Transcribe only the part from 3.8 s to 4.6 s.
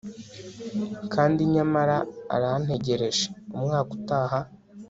utaha